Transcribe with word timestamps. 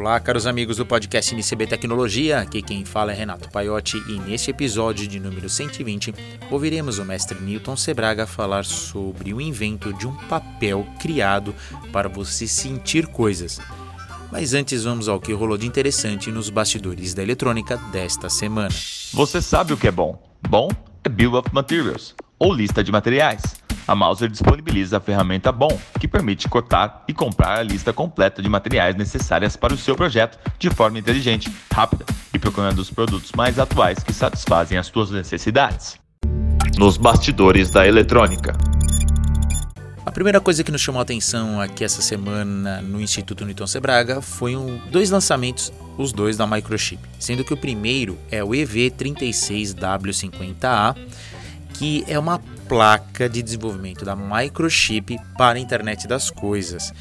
Olá, 0.00 0.18
caros 0.18 0.46
amigos 0.46 0.78
do 0.78 0.86
podcast 0.86 1.34
NCB 1.34 1.66
Tecnologia. 1.66 2.40
Aqui 2.40 2.62
quem 2.62 2.86
fala 2.86 3.12
é 3.12 3.14
Renato 3.14 3.50
Paiotti 3.50 3.98
e 4.08 4.18
neste 4.18 4.50
episódio 4.50 5.06
de 5.06 5.20
número 5.20 5.46
120 5.46 6.14
ouviremos 6.50 6.98
o 6.98 7.04
mestre 7.04 7.38
Newton 7.38 7.76
Sebraga 7.76 8.26
falar 8.26 8.64
sobre 8.64 9.34
o 9.34 9.42
invento 9.42 9.92
de 9.92 10.06
um 10.06 10.14
papel 10.26 10.86
criado 10.98 11.54
para 11.92 12.08
você 12.08 12.46
sentir 12.46 13.08
coisas. 13.08 13.60
Mas 14.32 14.54
antes 14.54 14.84
vamos 14.84 15.06
ao 15.06 15.20
que 15.20 15.34
rolou 15.34 15.58
de 15.58 15.66
interessante 15.66 16.30
nos 16.30 16.48
bastidores 16.48 17.12
da 17.12 17.22
eletrônica 17.22 17.76
desta 17.92 18.30
semana. 18.30 18.74
Você 19.12 19.42
sabe 19.42 19.74
o 19.74 19.76
que 19.76 19.86
é 19.86 19.92
bom? 19.92 20.18
Bom 20.48 20.70
é 21.04 21.10
Bill 21.10 21.34
of 21.34 21.50
Materials, 21.52 22.14
ou 22.38 22.54
lista 22.54 22.82
de 22.82 22.90
materiais. 22.90 23.59
A 23.86 23.94
Mouser 23.94 24.28
disponibiliza 24.28 24.98
a 24.98 25.00
ferramenta 25.00 25.50
BOM, 25.50 25.76
que 25.98 26.06
permite 26.06 26.48
cotar 26.48 27.04
e 27.08 27.12
comprar 27.12 27.58
a 27.58 27.62
lista 27.62 27.92
completa 27.92 28.42
de 28.42 28.48
materiais 28.48 28.94
necessárias 28.96 29.56
para 29.56 29.74
o 29.74 29.78
seu 29.78 29.96
projeto 29.96 30.38
de 30.58 30.70
forma 30.70 30.98
inteligente, 30.98 31.52
rápida 31.72 32.04
e 32.32 32.38
procurando 32.38 32.78
os 32.78 32.90
produtos 32.90 33.32
mais 33.32 33.58
atuais 33.58 34.02
que 34.02 34.12
satisfazem 34.12 34.78
as 34.78 34.86
suas 34.86 35.10
necessidades. 35.10 35.98
Nos 36.78 36.96
bastidores 36.96 37.70
da 37.70 37.86
eletrônica. 37.86 38.56
A 40.04 40.12
primeira 40.12 40.40
coisa 40.40 40.64
que 40.64 40.72
nos 40.72 40.80
chamou 40.80 40.98
a 40.98 41.02
atenção 41.02 41.60
aqui 41.60 41.84
essa 41.84 42.02
semana 42.02 42.80
no 42.80 43.00
Instituto 43.00 43.44
Newton 43.44 43.66
Sebraga 43.66 44.20
foi 44.20 44.56
um, 44.56 44.80
dois 44.90 45.10
lançamentos, 45.10 45.72
os 45.98 46.10
dois 46.10 46.36
da 46.36 46.46
Microchip, 46.46 47.00
sendo 47.18 47.44
que 47.44 47.52
o 47.52 47.56
primeiro 47.56 48.18
é 48.30 48.42
o 48.42 48.48
EV36W50A, 48.48 50.96
que 51.80 52.04
é 52.06 52.18
uma 52.18 52.38
placa 52.68 53.26
de 53.26 53.42
desenvolvimento 53.42 54.04
da 54.04 54.14
Microchip 54.14 55.18
para 55.38 55.58
a 55.58 55.60
internet 55.62 56.06
das 56.06 56.28
coisas. 56.28 56.92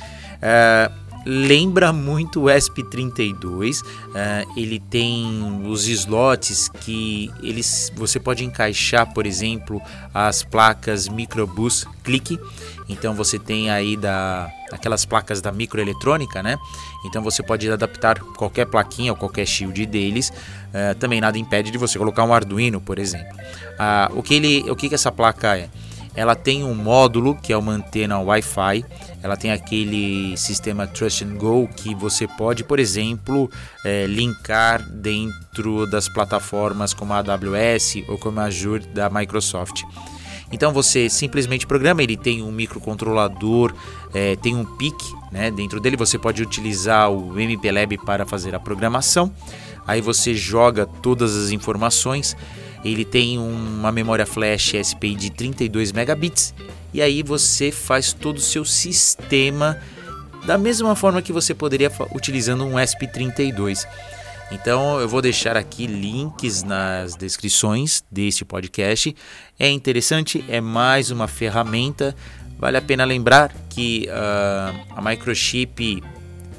É, 0.42 0.90
lembra 1.26 1.92
muito 1.92 2.42
o 2.42 2.46
ESP32. 2.46 3.82
Uh, 3.82 4.60
ele 4.60 4.80
tem 4.80 5.62
os 5.66 5.88
slots 5.88 6.70
que 6.82 7.32
eles, 7.42 7.92
você 7.96 8.20
pode 8.20 8.44
encaixar, 8.44 9.14
por 9.14 9.26
exemplo, 9.26 9.82
as 10.14 10.44
placas 10.44 11.08
microbus 11.08 11.86
clique. 12.04 12.40
Então 12.88 13.14
você 13.14 13.38
tem 13.38 13.70
aí 13.70 13.96
da 13.96 14.52
aquelas 14.72 15.06
placas 15.06 15.42
da 15.42 15.52
microeletrônica, 15.52 16.42
né? 16.44 16.58
Então 17.06 17.24
você 17.24 17.42
pode 17.42 17.70
adaptar 17.70 18.20
qualquer 18.20 18.66
plaquinha 18.66 19.12
ou 19.12 19.18
qualquer 19.18 19.46
shield 19.46 19.86
deles. 19.86 20.30
Uh, 20.30 20.96
também 21.00 21.20
nada 21.20 21.38
impede 21.38 21.72
de 21.72 21.78
você 21.78 21.98
colocar 21.98 22.24
um 22.24 22.34
Arduino, 22.34 22.80
por 22.80 23.00
exemplo. 23.00 23.36
Uh, 23.36 24.20
o 24.20 24.24
que 24.24 24.36
ele, 24.36 24.70
o 24.70 24.76
que, 24.76 24.90
que 24.90 24.96
essa 24.96 25.12
placa 25.12 25.58
é? 25.58 25.70
Ela 26.16 26.36
tem 26.36 26.64
um 26.64 26.74
módulo 26.74 27.36
que 27.36 27.54
é 27.54 27.58
uma 27.58 27.72
antena 27.72 28.20
Wi-Fi. 28.20 28.84
Ela 29.22 29.38
tem 29.38 29.52
aquele 29.52 30.36
sistema 30.38 30.88
Trust 30.88 31.24
and 31.24 31.36
Go 31.36 31.68
que 31.76 31.94
você 31.96 32.28
pode, 32.28 32.64
por 32.64 32.80
exemplo, 32.80 33.50
é, 33.86 34.06
linkar 34.06 34.82
dentro 34.90 35.86
das 35.86 36.10
plataformas 36.10 36.94
como 36.94 37.14
a 37.14 37.20
AWS 37.20 38.04
ou 38.08 38.18
como 38.18 38.40
a 38.40 38.46
Azure 38.46 38.86
da 38.88 39.10
Microsoft. 39.10 39.84
Então 40.52 40.74
você 40.74 41.10
simplesmente 41.10 41.68
programa, 41.68 42.02
ele 42.02 42.18
tem 42.18 42.42
um 42.42 42.52
microcontrolador, 42.52 43.74
é, 44.14 44.36
tem 44.36 44.56
um 44.56 44.66
PIC 44.66 44.96
né, 45.32 45.52
dentro 45.52 45.80
dele, 45.80 45.96
você 45.96 46.18
pode 46.18 46.42
utilizar 46.42 47.12
o 47.12 47.40
MPLab 47.40 47.98
para 48.00 48.26
fazer 48.26 48.56
a 48.56 48.60
programação. 48.60 49.32
Aí 49.86 50.02
você 50.02 50.34
joga 50.34 50.86
todas 50.86 51.36
as 51.36 51.52
informações 51.52 52.36
ele 52.84 53.04
tem 53.04 53.38
uma 53.38 53.92
memória 53.92 54.26
flash 54.26 54.74
SPI 54.84 55.16
de 55.16 55.30
32 55.32 55.92
megabits 55.92 56.54
e 56.94 57.02
aí 57.02 57.22
você 57.22 57.72
faz 57.72 58.14
todo 58.14 58.38
o 58.38 58.42
seu 58.42 58.66
sistema 58.66 59.80
da 60.46 60.58
mesma 60.58 60.96
forma 60.96 61.22
que 61.22 61.34
você 61.34 61.54
poderia 61.54 61.92
utilizando 62.14 62.66
um 62.66 62.76
ESP32. 62.76 63.86
Então 64.52 65.00
eu 65.00 65.08
vou 65.08 65.22
deixar 65.22 65.56
aqui 65.56 65.86
links 65.86 66.64
nas 66.64 67.16
descrições 67.16 68.04
deste 68.10 68.44
podcast. 68.44 69.16
É 69.60 69.70
interessante, 69.70 70.44
é 70.48 70.60
mais 70.60 71.12
uma 71.12 71.28
ferramenta. 71.28 72.16
Vale 72.58 72.78
a 72.78 72.82
pena 72.82 73.06
lembrar 73.06 73.54
que 73.70 74.08
uh, 74.10 74.96
a 74.96 75.02
Microchip 75.02 76.02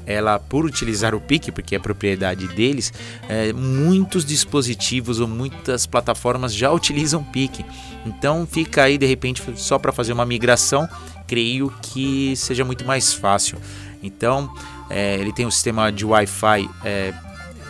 ela 0.05 0.39
por 0.39 0.65
utilizar 0.65 1.15
o 1.15 1.21
PIC, 1.21 1.51
porque 1.51 1.75
é 1.75 1.79
propriedade 1.79 2.47
deles, 2.49 2.91
é, 3.29 3.53
muitos 3.53 4.25
dispositivos 4.25 5.19
ou 5.19 5.27
muitas 5.27 5.85
plataformas 5.85 6.53
já 6.53 6.71
utilizam 6.71 7.23
PIC. 7.23 7.63
Então 8.05 8.47
fica 8.49 8.83
aí 8.83 8.97
de 8.97 9.05
repente 9.05 9.43
só 9.55 9.77
para 9.77 9.91
fazer 9.91 10.13
uma 10.13 10.25
migração, 10.25 10.87
creio 11.27 11.71
que 11.81 12.33
seja 12.35 12.65
muito 12.65 12.85
mais 12.85 13.13
fácil. 13.13 13.59
Então 14.01 14.51
é, 14.89 15.15
ele 15.15 15.31
tem 15.31 15.45
um 15.45 15.51
sistema 15.51 15.91
de 15.91 16.05
Wi-Fi 16.05 16.67
é, 16.83 17.13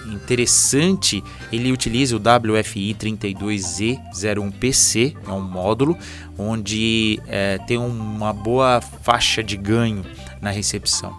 interessante, 0.05 1.21
ele 1.51 1.71
utiliza 1.71 2.15
o 2.15 2.19
WFI 2.19 2.95
32E01PC, 2.95 5.15
é 5.27 5.31
um 5.31 5.41
módulo 5.41 5.97
onde 6.37 7.19
é, 7.27 7.57
tem 7.59 7.77
uma 7.77 8.33
boa 8.33 8.81
faixa 8.81 9.43
de 9.43 9.55
ganho 9.57 10.03
na 10.41 10.49
recepção. 10.49 11.15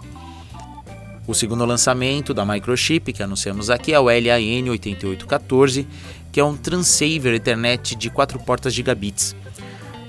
O 1.25 1.33
segundo 1.33 1.63
lançamento 1.63 2.33
da 2.33 2.45
Microchip 2.45 3.13
que 3.13 3.23
anunciamos 3.23 3.69
aqui 3.69 3.93
é 3.93 3.99
o 3.99 4.05
LAN 4.05 4.69
8814, 4.71 5.87
que 6.33 6.39
é 6.39 6.43
um 6.43 6.57
transceiver 6.57 7.33
Ethernet 7.33 7.95
de 7.95 8.09
4 8.09 8.37
portas 8.39 8.73
gigabits. 8.73 9.33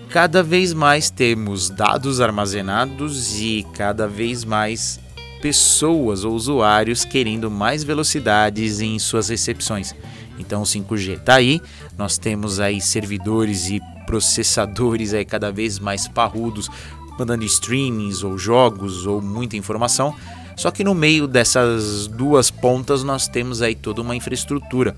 Cada 0.09 0.43
vez 0.43 0.73
mais 0.73 1.11
temos 1.11 1.71
dados 1.71 2.21
armazenados 2.21 3.41
e 3.41 3.65
cada 3.75 4.09
vez 4.09 4.45
mais 4.45 4.99
pessoas 5.41 6.25
ou 6.25 6.35
usuários 6.35 7.05
querendo 7.05 7.49
mais 7.49 7.85
velocidades 7.85 8.81
em 8.81 8.99
suas 8.99 9.29
recepções. 9.29 9.95
Então 10.37 10.63
o 10.63 10.65
5G 10.65 11.19
está 11.19 11.37
aí, 11.37 11.61
nós 11.97 12.19
temos 12.19 12.59
aí 12.59 12.81
servidores 12.81 13.71
e 13.71 13.81
processadores 14.05 15.15
aí 15.15 15.25
cada 15.25 15.53
vez 15.53 15.79
mais 15.79 16.09
parrudos, 16.09 16.69
mandando 17.17 17.45
streamings 17.45 18.25
ou 18.25 18.37
jogos 18.37 19.07
ou 19.07 19.23
muita 19.23 19.57
informação 19.57 20.13
só 20.57 20.71
que 20.71 20.85
no 20.85 20.95
meio 20.95 21.27
dessas 21.27 22.07
duas 22.07 22.51
pontas 22.51 23.03
nós 23.03 23.29
temos 23.29 23.63
aí 23.63 23.75
toda 23.75 24.01
uma 24.01 24.15
infraestrutura. 24.15 24.97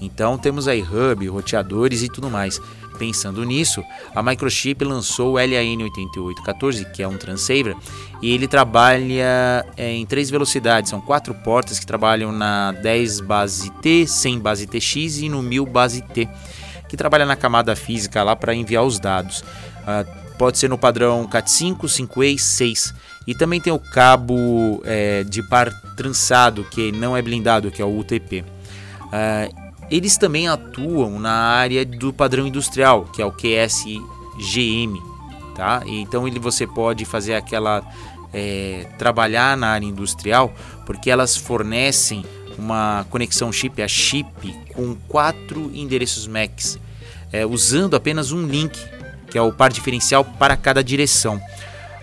Então 0.00 0.38
temos 0.38 0.66
aí 0.66 0.82
hub, 0.82 1.26
roteadores 1.28 2.02
e 2.02 2.08
tudo 2.08 2.30
mais. 2.30 2.60
Pensando 2.98 3.42
nisso, 3.44 3.82
a 4.14 4.22
Microchip 4.22 4.84
lançou 4.84 5.34
o 5.34 5.38
LAN8814, 5.38 6.90
que 6.92 7.02
é 7.02 7.08
um 7.08 7.16
transceiver, 7.16 7.74
e 8.20 8.30
ele 8.30 8.46
trabalha 8.46 9.64
é, 9.74 9.90
em 9.90 10.04
três 10.04 10.28
velocidades. 10.28 10.90
São 10.90 11.00
quatro 11.00 11.32
portas 11.32 11.78
que 11.78 11.86
trabalham 11.86 12.30
na 12.30 12.72
10 12.72 13.20
base 13.20 13.70
T, 13.80 14.06
100 14.06 14.38
base 14.40 14.66
TX 14.66 15.20
e 15.20 15.28
no 15.30 15.42
1000 15.42 15.64
base 15.64 16.02
T, 16.02 16.28
que 16.90 16.96
trabalha 16.96 17.24
na 17.24 17.36
camada 17.36 17.74
física 17.74 18.22
lá 18.22 18.36
para 18.36 18.54
enviar 18.54 18.84
os 18.84 18.98
dados. 18.98 19.40
Uh, 19.40 20.36
pode 20.36 20.58
ser 20.58 20.68
no 20.68 20.76
padrão 20.76 21.26
CAT5, 21.26 21.78
5E 21.84 22.34
e 22.34 22.38
6 22.38 22.94
e 23.26 23.34
também 23.34 23.60
tem 23.60 23.72
o 23.72 23.78
cabo 23.78 24.82
é, 24.84 25.24
de 25.24 25.42
par 25.42 25.70
trançado, 25.96 26.64
que 26.64 26.90
não 26.92 27.16
é 27.16 27.22
blindado, 27.22 27.70
que 27.70 27.82
é 27.82 27.84
o 27.84 27.98
UTP. 27.98 28.44
É, 29.12 29.50
eles 29.90 30.16
também 30.16 30.48
atuam 30.48 31.18
na 31.18 31.32
área 31.32 31.84
do 31.84 32.12
padrão 32.12 32.46
industrial, 32.46 33.04
que 33.06 33.20
é 33.20 33.26
o 33.26 33.32
QSGM. 33.32 35.00
Tá? 35.54 35.82
Então 35.86 36.26
ele, 36.26 36.38
você 36.38 36.66
pode 36.66 37.04
fazer 37.04 37.34
aquela. 37.34 37.82
É, 38.32 38.86
trabalhar 38.96 39.56
na 39.56 39.70
área 39.70 39.84
industrial, 39.84 40.54
porque 40.86 41.10
elas 41.10 41.36
fornecem 41.36 42.24
uma 42.56 43.04
conexão 43.10 43.50
chip 43.50 43.82
a 43.82 43.88
chip 43.88 44.54
com 44.72 44.94
quatro 45.08 45.68
endereços 45.74 46.28
MACs, 46.28 46.78
é, 47.32 47.44
usando 47.44 47.96
apenas 47.96 48.30
um 48.30 48.46
link, 48.46 48.78
que 49.28 49.36
é 49.36 49.42
o 49.42 49.50
par 49.50 49.72
diferencial 49.72 50.24
para 50.24 50.56
cada 50.56 50.84
direção. 50.84 51.40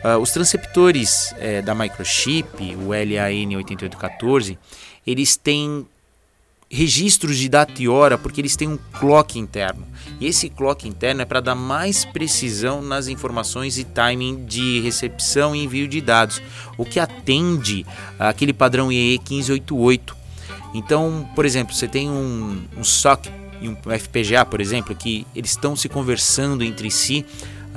Uh, 0.03 0.19
os 0.21 0.31
transceptores 0.31 1.33
é, 1.37 1.61
da 1.61 1.73
Microchip, 1.73 2.75
o 2.75 2.89
LAN8814, 2.89 4.57
eles 5.05 5.35
têm 5.35 5.85
registros 6.69 7.37
de 7.37 7.47
data 7.47 7.81
e 7.81 7.87
hora 7.87 8.17
porque 8.17 8.41
eles 8.41 8.55
têm 8.55 8.67
um 8.67 8.77
clock 8.99 9.39
interno. 9.39 9.87
E 10.19 10.27
esse 10.27 10.49
clock 10.49 10.87
interno 10.87 11.21
é 11.21 11.25
para 11.25 11.39
dar 11.39 11.55
mais 11.55 12.05
precisão 12.05 12.81
nas 12.81 13.07
informações 13.07 13.77
e 13.77 13.83
timing 13.83 14.45
de 14.45 14.81
recepção 14.81 15.55
e 15.55 15.63
envio 15.63 15.87
de 15.87 16.01
dados, 16.01 16.41
o 16.77 16.85
que 16.85 16.99
atende 16.99 17.85
aquele 18.19 18.53
padrão 18.53 18.91
IE 18.91 19.17
1588. 19.17 20.15
Então, 20.73 21.27
por 21.33 21.45
exemplo, 21.45 21.73
você 21.73 21.87
tem 21.87 22.09
um, 22.09 22.63
um 22.77 22.83
SOC 22.83 23.29
e 23.61 23.69
um 23.69 23.75
FPGA, 23.75 24.45
por 24.45 24.59
exemplo, 24.59 24.95
que 24.95 25.25
eles 25.35 25.51
estão 25.51 25.75
se 25.75 25.87
conversando 25.87 26.63
entre 26.63 26.91
si 26.91 27.25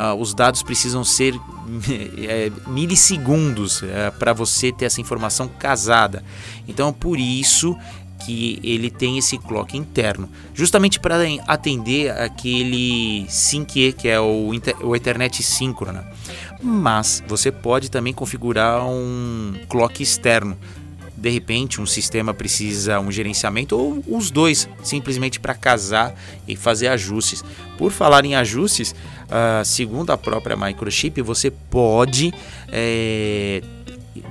uh, 0.01 0.15
os 0.15 0.33
dados 0.33 0.63
precisam 0.63 1.05
ser 1.05 1.35
é, 2.27 2.51
milissegundos 2.67 3.83
é, 3.83 4.11
para 4.11 4.33
você 4.33 4.73
ter 4.73 4.87
essa 4.87 5.01
informação 5.01 5.49
casada. 5.49 6.25
Então, 6.67 6.93
por 6.93 7.19
isso 7.19 7.77
que 8.25 8.61
ele 8.63 8.91
tem 8.91 9.19
esse 9.19 9.39
clock 9.39 9.77
interno, 9.77 10.29
justamente 10.55 11.01
para 11.01 11.17
atender 11.47 12.11
aquele 12.11 13.25
SYNC, 13.29 13.95
que 13.95 14.09
é 14.09 14.21
o, 14.21 14.51
o 14.83 14.97
Ethernet 14.97 15.43
síncrona. 15.43 16.07
Mas 16.63 17.23
você 17.27 17.51
pode 17.51 17.91
também 17.91 18.13
configurar 18.13 18.87
um 18.87 19.55
clock 19.69 20.03
externo 20.03 20.57
de 21.21 21.29
repente 21.29 21.81
um 21.81 21.87
sistema 21.87 22.33
precisa 22.33 22.99
um 22.99 23.13
gerenciamento 23.13 23.77
ou 23.77 24.03
os 24.09 24.31
dois, 24.31 24.69
simplesmente 24.83 25.39
para 25.39 25.55
casar 25.55 26.15
e 26.49 26.57
fazer 26.57 26.89
ajustes. 26.89 27.45
Por 27.77 27.93
falar 27.93 28.25
em 28.25 28.35
ajustes, 28.35 28.93
uh, 28.93 29.65
segundo 29.65 30.11
a 30.11 30.19
própria 30.19 30.57
Microchip, 30.57 31.21
você 31.21 31.51
pode 31.51 32.33
é, 32.69 33.63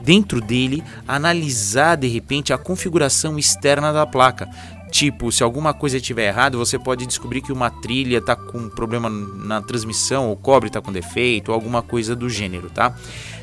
dentro 0.04 0.42
dele 0.42 0.84
analisar 1.08 1.96
de 1.96 2.08
repente 2.08 2.52
a 2.52 2.58
configuração 2.58 3.38
externa 3.38 3.94
da 3.94 4.06
placa. 4.06 4.50
Tipo, 4.92 5.32
se 5.32 5.44
alguma 5.44 5.72
coisa 5.72 5.98
estiver 5.98 6.28
errada, 6.28 6.58
você 6.58 6.80
pode 6.80 7.06
descobrir 7.06 7.42
que 7.42 7.52
uma 7.52 7.70
trilha 7.70 8.18
está 8.18 8.36
com 8.36 8.68
problema 8.68 9.08
na 9.08 9.62
transmissão, 9.62 10.32
o 10.32 10.36
cobre 10.36 10.68
está 10.68 10.82
com 10.82 10.92
defeito, 10.92 11.50
ou 11.50 11.56
alguma 11.56 11.84
coisa 11.84 12.16
do 12.16 12.28
gênero, 12.28 12.72
tá? 12.72 12.96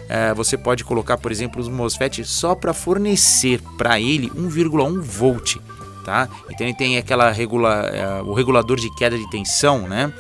É, 0.09 0.33
você 0.35 0.57
pode 0.57 0.85
colocar, 0.85 1.19
por 1.19 1.33
exemplo, 1.33 1.61
os 1.61 1.69
MOSFET 1.69 2.25
só 2.25 2.55
para 2.55 2.73
fornecer 2.73 3.61
para 3.77 4.01
ele 4.01 4.31
1,1 4.31 5.01
volt, 5.01 5.57
tá? 6.05 6.29
Então 6.51 6.67
ele 6.67 6.77
tem 6.77 6.97
aquela 6.97 7.31
regula, 7.31 7.87
é, 7.87 8.23
o 8.23 8.33
regulador 8.33 8.77
de 8.77 8.93
queda 8.95 9.19
de 9.19 9.29
tensão, 9.31 9.89
né? 9.89 10.13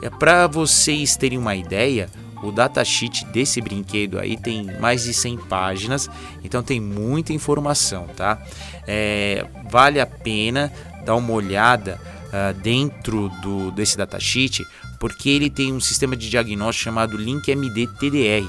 É 0.00 0.08
para 0.08 0.46
vocês 0.46 1.16
terem 1.16 1.36
uma 1.36 1.56
ideia, 1.56 2.08
o 2.42 2.52
datasheet 2.52 3.24
desse 3.26 3.60
brinquedo 3.60 4.18
aí 4.18 4.36
tem 4.36 4.64
mais 4.78 5.02
de 5.02 5.12
100 5.12 5.38
páginas, 5.38 6.08
então 6.44 6.62
tem 6.62 6.80
muita 6.80 7.32
informação, 7.32 8.06
tá? 8.16 8.40
É, 8.86 9.44
vale 9.68 10.00
a 10.00 10.06
pena 10.06 10.72
dar 11.04 11.16
uma 11.16 11.32
olhada 11.32 12.00
uh, 12.28 12.54
dentro 12.60 13.28
do, 13.42 13.70
desse 13.72 13.96
datasheet, 13.96 14.64
porque 15.00 15.28
ele 15.28 15.50
tem 15.50 15.72
um 15.72 15.80
sistema 15.80 16.16
de 16.16 16.28
diagnóstico 16.28 16.84
chamado 16.84 17.16
LinkMD 17.16 17.86
TDR, 17.98 18.48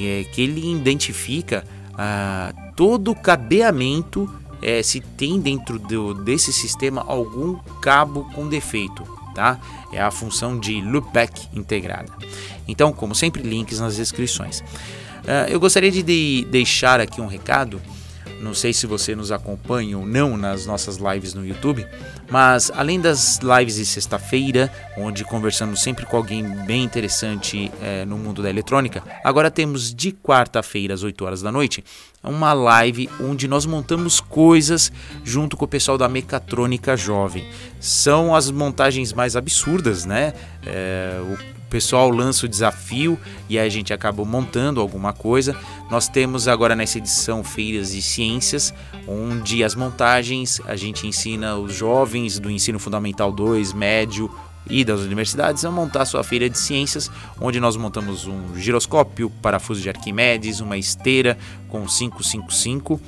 é, 0.00 0.24
que 0.24 0.42
ele 0.42 0.72
identifica 0.72 1.64
uh, 1.92 2.72
todo 2.74 3.10
o 3.10 3.14
cabeamento 3.14 4.28
é, 4.62 4.82
se 4.82 5.00
tem 5.00 5.40
dentro 5.40 5.78
do, 5.78 6.14
desse 6.14 6.52
sistema 6.52 7.04
algum 7.06 7.56
cabo 7.80 8.24
com 8.34 8.48
defeito, 8.48 9.04
tá? 9.34 9.58
É 9.92 10.00
a 10.00 10.10
função 10.10 10.58
de 10.58 10.80
loopback 10.80 11.48
integrada. 11.54 12.12
Então, 12.68 12.92
como 12.92 13.14
sempre, 13.14 13.42
links 13.42 13.80
nas 13.80 13.96
descrições. 13.96 14.60
Uh, 14.60 15.48
eu 15.48 15.58
gostaria 15.58 15.90
de, 15.90 16.02
de 16.02 16.46
deixar 16.50 17.00
aqui 17.00 17.20
um 17.20 17.26
recado. 17.26 17.80
Não 18.40 18.54
sei 18.54 18.72
se 18.72 18.86
você 18.86 19.14
nos 19.14 19.30
acompanha 19.30 19.98
ou 19.98 20.06
não 20.06 20.36
nas 20.36 20.64
nossas 20.64 20.96
lives 20.96 21.34
no 21.34 21.46
YouTube, 21.46 21.86
mas 22.30 22.70
além 22.74 22.98
das 22.98 23.38
lives 23.38 23.74
de 23.74 23.84
sexta-feira, 23.84 24.72
onde 24.96 25.24
conversamos 25.24 25.82
sempre 25.82 26.06
com 26.06 26.16
alguém 26.16 26.42
bem 26.64 26.82
interessante 26.82 27.70
é, 27.82 28.04
no 28.06 28.16
mundo 28.16 28.42
da 28.42 28.48
eletrônica, 28.48 29.02
agora 29.22 29.50
temos 29.50 29.94
de 29.94 30.10
quarta-feira 30.10 30.94
às 30.94 31.02
8 31.02 31.24
horas 31.24 31.42
da 31.42 31.52
noite 31.52 31.84
uma 32.22 32.52
live 32.52 33.08
onde 33.20 33.48
nós 33.48 33.64
montamos 33.64 34.20
coisas 34.20 34.92
junto 35.24 35.56
com 35.56 35.64
o 35.64 35.68
pessoal 35.68 35.96
da 35.96 36.08
Mecatrônica 36.08 36.96
Jovem. 36.96 37.46
São 37.78 38.34
as 38.34 38.50
montagens 38.50 39.12
mais 39.12 39.36
absurdas, 39.36 40.04
né? 40.04 40.34
É, 40.66 41.18
o 41.22 41.59
pessoal 41.70 42.10
lança 42.10 42.44
o 42.44 42.48
desafio 42.48 43.18
e 43.48 43.58
a 43.58 43.68
gente 43.68 43.92
acabou 43.94 44.26
montando 44.26 44.80
alguma 44.80 45.12
coisa. 45.12 45.56
Nós 45.88 46.08
temos 46.08 46.48
agora 46.48 46.74
nessa 46.74 46.98
edição 46.98 47.44
feiras 47.44 47.92
de 47.92 48.02
ciências, 48.02 48.74
onde 49.06 49.62
as 49.62 49.74
montagens 49.76 50.60
a 50.66 50.74
gente 50.74 51.06
ensina 51.06 51.56
os 51.56 51.72
jovens 51.74 52.38
do 52.40 52.50
ensino 52.50 52.78
fundamental 52.78 53.30
2, 53.30 53.72
médio 53.72 54.30
e 54.68 54.84
das 54.84 55.00
universidades 55.00 55.64
a 55.64 55.70
montar 55.70 56.04
sua 56.04 56.22
feira 56.22 56.50
de 56.50 56.58
ciências, 56.58 57.10
onde 57.40 57.60
nós 57.60 57.76
montamos 57.76 58.26
um 58.26 58.56
giroscópio, 58.56 59.30
parafuso 59.40 59.80
de 59.80 59.88
Arquimedes, 59.88 60.60
uma 60.60 60.76
esteira 60.76 61.38
com 61.68 61.86
555 61.86 63.00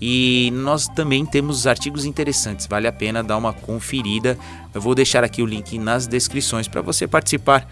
e 0.00 0.50
nós 0.52 0.88
também 0.88 1.24
temos 1.24 1.66
artigos 1.66 2.04
interessantes, 2.04 2.66
vale 2.66 2.86
a 2.86 2.92
pena 2.92 3.22
dar 3.22 3.36
uma 3.36 3.52
conferida. 3.52 4.38
Eu 4.74 4.80
vou 4.80 4.94
deixar 4.94 5.24
aqui 5.24 5.42
o 5.42 5.46
link 5.46 5.78
nas 5.78 6.06
descrições 6.06 6.68
para 6.68 6.82
você 6.82 7.06
participar 7.06 7.66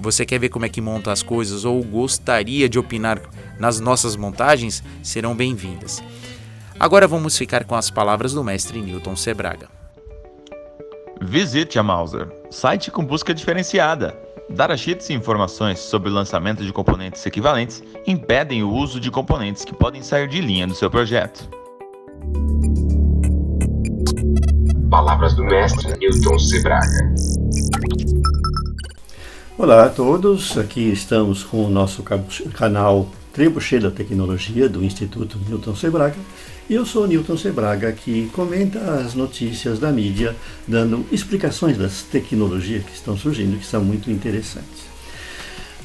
você 0.00 0.24
quer 0.24 0.38
ver 0.38 0.48
como 0.48 0.64
é 0.64 0.68
que 0.68 0.80
monta 0.80 1.12
as 1.12 1.22
coisas 1.22 1.64
ou 1.64 1.82
gostaria 1.82 2.68
de 2.68 2.78
opinar 2.78 3.20
nas 3.58 3.80
nossas 3.80 4.16
montagens? 4.16 4.82
Serão 5.02 5.34
bem-vindas. 5.34 6.02
Agora 6.78 7.08
vamos 7.08 7.36
ficar 7.36 7.64
com 7.64 7.74
as 7.74 7.90
palavras 7.90 8.32
do 8.32 8.44
mestre 8.44 8.80
Newton 8.80 9.16
Sebraga. 9.16 9.68
Visite 11.20 11.78
a 11.78 11.82
Mauser, 11.82 12.28
site 12.50 12.90
com 12.90 13.04
busca 13.04 13.32
diferenciada. 13.32 14.16
Datasheets 14.50 15.10
e 15.10 15.14
informações 15.14 15.80
sobre 15.80 16.08
o 16.08 16.12
lançamento 16.12 16.64
de 16.64 16.72
componentes 16.72 17.24
equivalentes 17.26 17.82
impedem 18.06 18.62
o 18.62 18.70
uso 18.70 19.00
de 19.00 19.10
componentes 19.10 19.64
que 19.64 19.74
podem 19.74 20.02
sair 20.02 20.28
de 20.28 20.40
linha 20.40 20.66
do 20.66 20.74
seu 20.74 20.90
projeto. 20.90 21.48
Palavras 24.88 25.34
do 25.34 25.44
mestre 25.44 25.98
Newton 25.98 26.38
Sebraga. 26.38 27.14
Olá 29.58 29.86
a 29.86 29.88
todos, 29.88 30.58
aqui 30.58 30.92
estamos 30.92 31.42
com 31.42 31.64
o 31.64 31.70
nosso 31.70 32.02
canal 32.02 33.08
Trebuchet 33.32 33.82
da 33.82 33.90
Tecnologia 33.90 34.68
do 34.68 34.84
Instituto 34.84 35.38
Newton 35.48 35.74
Sebraga 35.74 36.16
e 36.68 36.74
eu 36.74 36.84
sou 36.84 37.06
Newton 37.06 37.38
Sebraga 37.38 37.90
que 37.90 38.28
comenta 38.34 38.78
as 38.78 39.14
notícias 39.14 39.78
da 39.78 39.90
mídia 39.90 40.36
dando 40.68 41.06
explicações 41.10 41.78
das 41.78 42.02
tecnologias 42.02 42.84
que 42.84 42.92
estão 42.92 43.16
surgindo 43.16 43.58
que 43.58 43.64
são 43.64 43.82
muito 43.82 44.10
interessantes. 44.10 44.95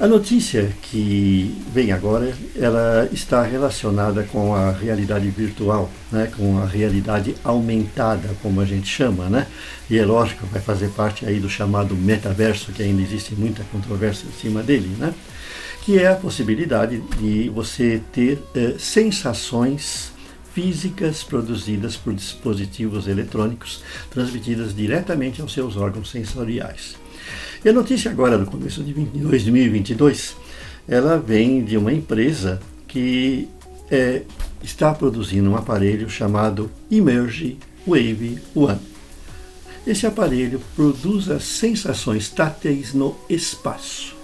A 0.01 0.07
notícia 0.07 0.73
que 0.81 1.55
vem 1.71 1.91
agora, 1.91 2.33
ela 2.55 3.07
está 3.13 3.43
relacionada 3.43 4.23
com 4.23 4.55
a 4.55 4.71
realidade 4.71 5.29
virtual, 5.29 5.91
né, 6.11 6.27
com 6.35 6.57
a 6.57 6.65
realidade 6.65 7.35
aumentada, 7.43 8.35
como 8.41 8.61
a 8.61 8.65
gente 8.65 8.87
chama, 8.87 9.29
né? 9.29 9.45
E 9.87 9.99
é 9.99 10.03
lógico, 10.03 10.47
vai 10.47 10.59
fazer 10.59 10.89
parte 10.89 11.23
aí 11.23 11.39
do 11.39 11.47
chamado 11.47 11.95
metaverso, 11.95 12.71
que 12.71 12.81
ainda 12.81 12.99
existe 12.99 13.35
muita 13.35 13.63
controvérsia 13.65 14.25
em 14.27 14.41
cima 14.41 14.63
dele, 14.63 14.89
né? 14.97 15.13
Que 15.83 15.99
é 15.99 16.07
a 16.07 16.15
possibilidade 16.15 16.99
de 17.19 17.49
você 17.49 18.01
ter 18.11 18.41
eh, 18.55 18.73
sensações 18.79 20.11
físicas 20.51 21.21
produzidas 21.21 21.95
por 21.95 22.11
dispositivos 22.15 23.07
eletrônicos, 23.07 23.83
transmitidas 24.09 24.75
diretamente 24.75 25.43
aos 25.43 25.53
seus 25.53 25.77
órgãos 25.77 26.09
sensoriais. 26.09 27.00
E 27.63 27.69
a 27.69 27.73
notícia 27.73 28.09
agora, 28.09 28.37
do 28.37 28.45
começo 28.45 28.83
de 28.83 28.93
2022, 28.93 30.35
ela 30.87 31.17
vem 31.17 31.63
de 31.63 31.77
uma 31.77 31.93
empresa 31.93 32.59
que 32.87 33.47
é, 33.89 34.23
está 34.63 34.93
produzindo 34.93 35.49
um 35.49 35.55
aparelho 35.55 36.09
chamado 36.09 36.71
Emerge 36.89 37.57
Wave 37.85 38.39
One. 38.55 38.79
Esse 39.85 40.05
aparelho 40.05 40.61
produz 40.75 41.29
as 41.29 41.43
sensações 41.43 42.29
táteis 42.29 42.93
no 42.93 43.15
espaço. 43.29 44.15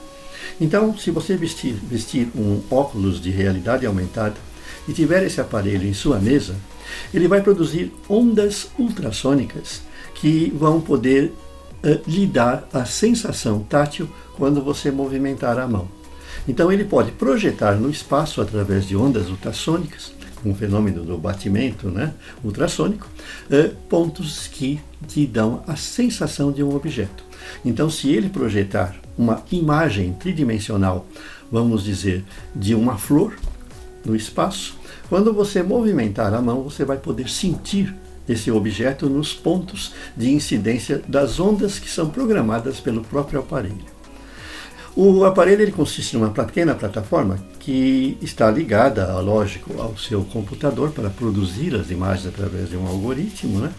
Então, 0.59 0.97
se 0.97 1.11
você 1.11 1.35
vestir, 1.35 1.73
vestir 1.73 2.29
um 2.35 2.61
óculos 2.69 3.21
de 3.21 3.29
realidade 3.29 3.85
aumentada 3.85 4.35
e 4.87 4.93
tiver 4.93 5.23
esse 5.23 5.39
aparelho 5.39 5.87
em 5.87 5.93
sua 5.93 6.19
mesa, 6.19 6.55
ele 7.13 7.27
vai 7.27 7.41
produzir 7.41 7.91
ondas 8.09 8.69
ultrassônicas 8.77 9.81
que 10.15 10.51
vão 10.55 10.81
poder 10.81 11.31
uh, 11.83 12.09
lhe 12.09 12.25
dar 12.25 12.67
a 12.73 12.85
sensação 12.85 13.59
tátil 13.59 14.09
quando 14.35 14.61
você 14.61 14.91
movimentar 14.91 15.57
a 15.59 15.67
mão. 15.67 15.87
Então 16.47 16.71
ele 16.71 16.85
pode 16.85 17.11
projetar 17.11 17.75
no 17.75 17.89
espaço 17.89 18.41
através 18.41 18.87
de 18.87 18.95
ondas 18.95 19.29
ultrassônicas, 19.29 20.13
com 20.41 20.51
o 20.51 20.55
fenômeno 20.55 21.03
do 21.03 21.17
batimento 21.17 21.89
né, 21.89 22.13
ultrassônico, 22.43 23.07
uh, 23.49 23.75
pontos 23.89 24.47
que 24.47 24.79
te 25.07 25.25
dão 25.25 25.63
a 25.67 25.75
sensação 25.75 26.51
de 26.51 26.63
um 26.63 26.75
objeto. 26.75 27.25
Então, 27.63 27.89
se 27.89 28.09
ele 28.09 28.29
projetar 28.29 28.95
uma 29.17 29.43
imagem 29.51 30.13
tridimensional, 30.13 31.05
vamos 31.51 31.83
dizer, 31.83 32.23
de 32.55 32.75
uma 32.75 32.97
flor 32.97 33.33
no 34.05 34.15
espaço, 34.15 34.75
quando 35.09 35.33
você 35.33 35.63
movimentar 35.63 36.33
a 36.33 36.41
mão, 36.41 36.61
você 36.61 36.83
vai 36.83 36.97
poder 36.97 37.29
sentir 37.29 37.93
esse 38.27 38.51
objeto 38.51 39.09
nos 39.09 39.33
pontos 39.33 39.93
de 40.15 40.31
incidência 40.31 41.01
das 41.07 41.39
ondas 41.39 41.79
que 41.79 41.89
são 41.89 42.09
programadas 42.09 42.79
pelo 42.79 43.01
próprio 43.01 43.39
aparelho. 43.39 43.97
O 44.99 45.23
aparelho 45.25 45.61
ele 45.61 45.71
consiste 45.71 46.15
em 46.15 46.19
uma 46.19 46.31
pequena 46.31 46.73
plataforma 46.73 47.37
que 47.59 48.17
está 48.19 48.49
ligada, 48.49 49.19
lógico, 49.19 49.79
ao 49.79 49.95
seu 49.95 50.23
computador 50.23 50.89
para 50.89 51.07
produzir 51.07 51.75
as 51.75 51.91
imagens 51.91 52.25
através 52.25 52.71
de 52.71 52.75
um 52.75 52.87
algoritmo, 52.87 53.59
né? 53.59 53.71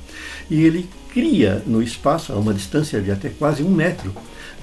e 0.49 0.63
ele 0.63 0.89
cria 1.13 1.61
no 1.67 1.83
espaço, 1.83 2.33
a 2.33 2.37
uma 2.37 2.55
distância 2.55 3.01
de 3.01 3.11
até 3.11 3.31
quase 3.31 3.65
um 3.65 3.71
metro, 3.71 4.15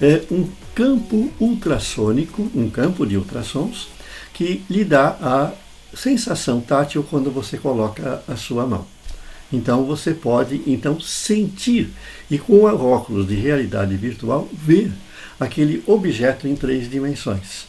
é, 0.02 0.22
um 0.32 0.48
campo 0.74 1.30
ultrassônico, 1.42 2.50
um 2.56 2.70
campo 2.70 3.06
de 3.06 3.18
ultrassons, 3.18 3.90
que 4.34 4.64
lhe 4.70 4.86
dá 4.86 5.18
a 5.22 5.52
sensação 5.94 6.62
tátil 6.62 7.06
quando 7.10 7.30
você 7.30 7.58
coloca 7.58 8.24
a 8.30 8.38
sua 8.38 8.66
mão. 8.66 8.95
Então 9.56 9.86
você 9.86 10.14
pode 10.14 10.62
então 10.68 11.00
sentir 11.00 11.90
e 12.30 12.38
com 12.38 12.64
óculos 12.64 13.26
de 13.28 13.36
realidade 13.36 13.96
virtual 13.96 14.50
ver 14.52 14.92
aquele 15.40 15.82
objeto 15.88 16.46
em 16.46 16.56
três 16.56 16.90
dimensões. 16.90 17.66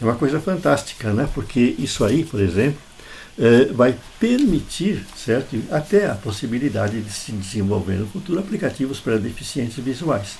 É 0.00 0.04
uma 0.04 0.16
coisa 0.16 0.38
fantástica, 0.38 1.12
né? 1.12 1.26
Porque 1.34 1.74
isso 1.78 2.04
aí, 2.04 2.24
por 2.24 2.40
exemplo, 2.40 2.78
eh, 3.38 3.70
vai 3.72 3.96
permitir, 4.20 5.04
certo, 5.16 5.56
até 5.70 6.10
a 6.10 6.14
possibilidade 6.14 7.00
de 7.00 7.10
se 7.10 7.32
desenvolver 7.32 7.96
no 7.96 8.06
futuro 8.06 8.38
aplicativos 8.38 9.00
para 9.00 9.16
deficientes 9.16 9.82
visuais. 9.82 10.36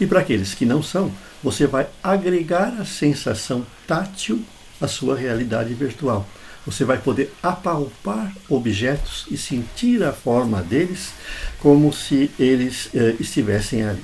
E 0.00 0.06
para 0.06 0.20
aqueles 0.20 0.54
que 0.54 0.64
não 0.64 0.82
são, 0.82 1.10
você 1.42 1.66
vai 1.66 1.88
agregar 2.02 2.72
a 2.80 2.84
sensação 2.84 3.66
tátil 3.86 4.44
à 4.80 4.86
sua 4.86 5.16
realidade 5.16 5.74
virtual. 5.74 6.26
Você 6.70 6.84
vai 6.84 6.98
poder 6.98 7.32
apalpar 7.42 8.32
objetos 8.48 9.26
e 9.30 9.36
sentir 9.36 10.02
a 10.04 10.12
forma 10.12 10.62
deles 10.62 11.12
como 11.58 11.92
se 11.92 12.30
eles 12.38 12.88
eh, 12.94 13.16
estivessem 13.18 13.82
ali. 13.82 14.02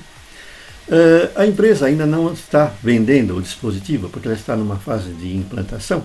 Uh, 0.89 1.29
a 1.35 1.45
empresa 1.45 1.87
ainda 1.87 2.07
não 2.07 2.33
está 2.33 2.73
vendendo 2.81 3.37
o 3.37 3.43
dispositivo, 3.43 4.09
porque 4.09 4.29
ela 4.29 4.37
está 4.37 4.55
numa 4.55 4.77
fase 4.77 5.11
de 5.15 5.37
implantação, 5.37 6.05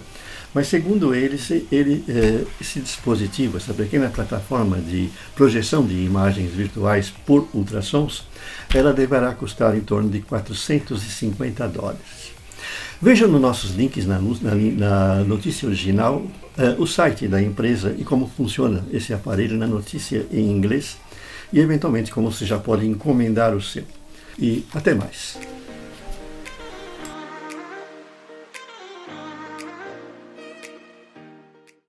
mas 0.56 0.68
segundo 0.68 1.14
eles, 1.14 1.52
ele, 1.72 2.04
uh, 2.10 2.48
esse 2.60 2.80
dispositivo, 2.80 3.58
essa 3.58 3.76
pequena 3.76 4.10
plataforma 4.10 4.78
de 4.78 5.12
projeção 5.36 5.86
de 5.86 5.94
imagens 5.94 6.52
virtuais 6.52 7.14
por 7.28 7.48
ultrassons, 7.54 8.26
ela 8.74 8.92
deverá 8.92 9.32
custar 9.36 9.76
em 9.76 9.82
torno 9.82 10.10
de 10.10 10.20
450 10.22 11.68
dólares. 11.68 12.32
Veja 13.02 13.26
nos 13.28 13.42
nossos 13.42 13.72
links 13.72 14.06
na, 14.06 14.20
na, 14.20 14.56
na 14.78 15.24
notícia 15.24 15.68
original 15.68 16.18
uh, 16.18 16.80
o 16.80 16.86
site 16.86 17.28
da 17.28 17.42
empresa 17.42 17.96
e 17.98 18.04
como 18.04 18.28
funciona 18.28 18.86
esse 18.92 19.12
aparelho 19.12 19.58
na 19.58 19.66
notícia 19.66 20.28
em 20.32 20.52
inglês 20.52 20.98
e 21.52 21.60
eventualmente 21.60 22.12
como 22.12 22.32
você 22.32 22.46
já 22.46 22.60
pode 22.60 22.86
encomendar 22.86 23.56
o 23.56 23.62
seu. 23.62 23.84
E 24.38 24.64
até 24.72 24.94
mais. 24.94 25.40